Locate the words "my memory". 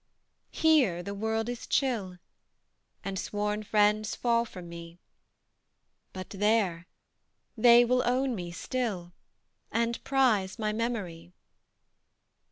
10.57-11.33